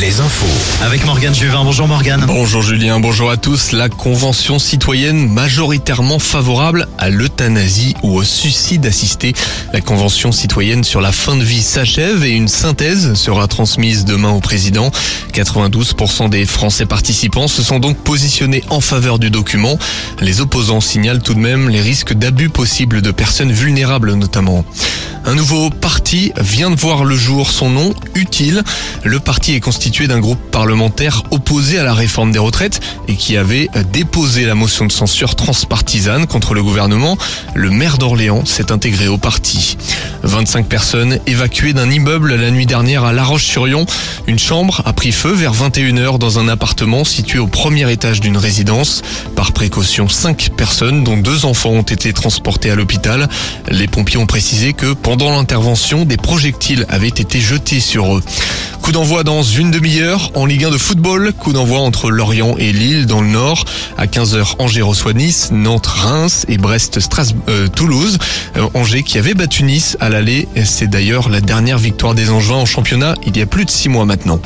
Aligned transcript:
les 0.00 0.20
infos. 0.20 0.46
Avec 0.84 1.04
Morgane 1.06 1.34
Juvin. 1.34 1.64
Bonjour 1.64 1.88
Morgane. 1.88 2.24
Bonjour 2.26 2.62
Julien, 2.62 3.00
bonjour 3.00 3.30
à 3.30 3.36
tous. 3.36 3.72
La 3.72 3.88
convention 3.88 4.58
citoyenne 4.60 5.28
majoritairement 5.28 6.20
favorable 6.20 6.86
à 6.98 7.10
l'euthanasie 7.10 7.94
ou 8.04 8.16
au 8.16 8.22
suicide 8.22 8.86
assisté. 8.86 9.34
La 9.72 9.80
convention 9.80 10.30
citoyenne 10.30 10.84
sur 10.84 11.00
la 11.00 11.10
fin 11.10 11.36
de 11.36 11.42
vie 11.42 11.62
s'achève 11.62 12.24
et 12.24 12.30
une 12.30 12.48
synthèse 12.48 13.14
sera 13.14 13.48
transmise 13.48 14.04
demain 14.04 14.30
au 14.30 14.40
président. 14.40 14.92
92% 15.32 16.28
des 16.28 16.46
Français 16.46 16.86
participants 16.86 17.48
se 17.48 17.62
sont 17.62 17.80
donc 17.80 17.96
positionnés 17.98 18.62
en 18.70 18.80
faveur 18.80 19.18
du 19.18 19.30
document. 19.30 19.78
Les 20.20 20.40
opposants 20.40 20.80
signalent 20.80 21.22
tout 21.22 21.34
de 21.34 21.40
même 21.40 21.68
les 21.68 21.80
risques 21.80 22.12
d'abus 22.12 22.50
possibles 22.50 23.02
de 23.02 23.10
personnes 23.10 23.52
vulnérables 23.52 24.12
notamment. 24.14 24.64
Un 25.28 25.34
nouveau 25.34 25.68
parti 25.68 26.32
vient 26.40 26.70
de 26.70 26.74
voir 26.74 27.04
le 27.04 27.14
jour, 27.14 27.50
son 27.50 27.68
nom 27.68 27.92
utile. 28.14 28.62
Le 29.04 29.20
parti 29.20 29.52
est 29.52 29.60
constitué 29.60 30.06
d'un 30.06 30.20
groupe 30.20 30.40
parlementaire 30.50 31.22
opposé 31.30 31.78
à 31.78 31.82
la 31.82 31.92
réforme 31.92 32.32
des 32.32 32.38
retraites 32.38 32.80
et 33.08 33.14
qui 33.14 33.36
avait 33.36 33.68
déposé 33.92 34.46
la 34.46 34.54
motion 34.54 34.86
de 34.86 34.90
censure 34.90 35.34
transpartisane 35.34 36.26
contre 36.26 36.54
le 36.54 36.62
gouvernement. 36.62 37.18
Le 37.54 37.68
maire 37.68 37.98
d'Orléans 37.98 38.46
s'est 38.46 38.72
intégré 38.72 39.06
au 39.06 39.18
parti. 39.18 39.76
25 40.22 40.66
personnes 40.66 41.18
évacuées 41.26 41.74
d'un 41.74 41.90
immeuble 41.90 42.34
la 42.34 42.50
nuit 42.50 42.64
dernière 42.64 43.04
à 43.04 43.12
La 43.12 43.22
Roche-sur-Yon. 43.22 43.84
Une 44.28 44.38
chambre 44.38 44.80
a 44.86 44.94
pris 44.94 45.12
feu 45.12 45.32
vers 45.32 45.52
21h 45.52 46.18
dans 46.18 46.38
un 46.38 46.48
appartement 46.48 47.04
situé 47.04 47.38
au 47.38 47.48
premier 47.48 47.92
étage 47.92 48.20
d'une 48.20 48.38
résidence. 48.38 49.02
Par 49.36 49.52
précaution, 49.52 50.08
5 50.08 50.52
personnes, 50.56 51.04
dont 51.04 51.18
deux 51.18 51.44
enfants, 51.44 51.70
ont 51.72 51.82
été 51.82 52.14
transportées 52.14 52.70
à 52.70 52.74
l'hôpital. 52.74 53.28
Les 53.68 53.88
pompiers 53.88 54.18
ont 54.18 54.26
précisé 54.26 54.72
que 54.72 54.94
pendant 54.94 55.17
l'intervention, 55.26 56.04
des 56.04 56.16
projectiles 56.16 56.86
avaient 56.88 57.08
été 57.08 57.40
jetés 57.40 57.80
sur 57.80 58.16
eux. 58.16 58.22
Coup 58.88 58.92
d'envoi 58.92 59.22
dans 59.22 59.42
une 59.42 59.70
demi-heure 59.70 60.30
en 60.34 60.46
Ligue 60.46 60.64
1 60.64 60.70
de 60.70 60.78
football. 60.78 61.34
Coup 61.34 61.52
d'envoi 61.52 61.80
entre 61.80 62.10
Lorient 62.10 62.54
et 62.56 62.72
Lille 62.72 63.04
dans 63.04 63.20
le 63.20 63.28
Nord. 63.28 63.66
À 63.98 64.06
15h, 64.06 64.54
Angers 64.60 64.80
reçoit 64.80 65.12
Nice, 65.12 65.50
Nantes, 65.52 65.86
Reims 65.86 66.46
et 66.48 66.56
Brest, 66.56 66.98
Strasbourg, 66.98 67.44
euh, 67.50 67.68
Toulouse. 67.68 68.16
Euh, 68.56 68.66
Angers 68.72 69.02
qui 69.02 69.18
avait 69.18 69.34
battu 69.34 69.62
Nice 69.64 69.98
à 70.00 70.08
l'aller. 70.08 70.48
C'est 70.64 70.86
d'ailleurs 70.86 71.28
la 71.28 71.42
dernière 71.42 71.76
victoire 71.76 72.14
des 72.14 72.30
Angevins 72.30 72.54
en 72.54 72.64
championnat 72.64 73.14
il 73.26 73.36
y 73.36 73.42
a 73.42 73.46
plus 73.46 73.66
de 73.66 73.70
six 73.70 73.90
mois 73.90 74.06
maintenant. 74.06 74.40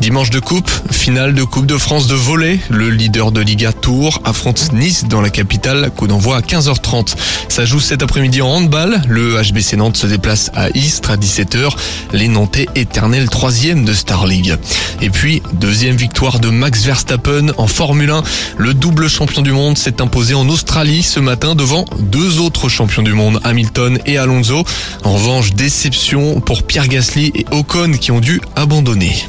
Dimanche 0.00 0.30
de 0.30 0.40
coupe, 0.40 0.72
finale 0.90 1.32
de 1.32 1.44
Coupe 1.44 1.66
de 1.66 1.78
France 1.78 2.08
de 2.08 2.16
volley. 2.16 2.58
Le 2.70 2.90
leader 2.90 3.30
de 3.30 3.42
Liga 3.42 3.72
Tours 3.72 4.20
affronte 4.24 4.72
Nice 4.72 5.04
dans 5.08 5.20
la 5.20 5.30
capitale. 5.30 5.92
Coup 5.96 6.08
d'envoi 6.08 6.38
à 6.38 6.40
15h30. 6.40 7.14
Ça 7.48 7.64
joue 7.64 7.78
cet 7.78 8.02
après-midi 8.02 8.42
en 8.42 8.48
handball. 8.48 9.02
Le 9.08 9.40
HBC 9.40 9.76
Nantes 9.76 9.96
se 9.96 10.08
déplace 10.08 10.50
à 10.56 10.70
Istres 10.70 11.12
à 11.12 11.16
17h. 11.16 11.70
Les 12.12 12.26
Nantais 12.26 12.66
éternels 12.74 13.30
troisième 13.30 13.83
de 13.84 13.92
Star 13.92 14.26
League. 14.26 14.54
Et 15.00 15.10
puis, 15.10 15.42
deuxième 15.52 15.96
victoire 15.96 16.40
de 16.40 16.48
Max 16.48 16.84
Verstappen 16.84 17.48
en 17.56 17.66
Formule 17.66 18.10
1. 18.10 18.22
Le 18.58 18.74
double 18.74 19.08
champion 19.08 19.42
du 19.42 19.52
monde 19.52 19.78
s'est 19.78 20.00
imposé 20.00 20.34
en 20.34 20.48
Australie 20.48 21.02
ce 21.02 21.20
matin 21.20 21.54
devant 21.54 21.84
deux 21.98 22.40
autres 22.40 22.68
champions 22.68 23.02
du 23.02 23.12
monde, 23.12 23.40
Hamilton 23.44 23.98
et 24.06 24.18
Alonso. 24.18 24.64
En 25.04 25.14
revanche, 25.14 25.52
déception 25.54 26.40
pour 26.40 26.62
Pierre 26.62 26.88
Gasly 26.88 27.32
et 27.34 27.46
Ocon 27.50 27.92
qui 28.00 28.10
ont 28.10 28.20
dû 28.20 28.40
abandonner. 28.56 29.24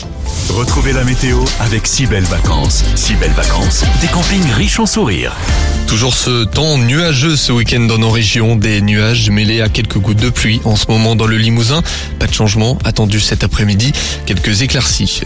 Retrouvez 0.50 0.94
la 0.94 1.04
météo 1.04 1.40
avec 1.60 1.88
si 1.88 2.06
belles 2.06 2.24
vacances. 2.24 2.84
Si 2.96 3.14
belles 3.16 3.32
vacances, 3.32 3.84
des 4.02 4.08
campings 4.08 4.52
riches 4.54 4.80
en 4.80 4.86
sourires. 4.86 5.36
Toujours 5.88 6.16
ce 6.16 6.44
temps 6.44 6.78
nuageux 6.78 7.36
ce 7.36 7.52
week-end 7.52 7.82
dans 7.82 7.98
nos 7.98 8.10
régions, 8.10 8.56
des 8.56 8.82
nuages 8.82 9.30
mêlés 9.30 9.62
à 9.62 9.70
quelques 9.70 9.98
gouttes 9.98 10.20
de 10.20 10.30
pluie 10.30 10.60
en 10.66 10.76
ce 10.76 10.88
moment 10.88 11.16
dans 11.16 11.28
le 11.28 11.38
Limousin. 11.38 11.84
Pas 12.20 12.28
de 12.28 12.34
changement 12.34 12.78
attendu 12.84 13.20
cet 13.20 13.44
après-midi, 13.44 13.94
quelques 14.26 14.62
éclaircies. 14.62 15.22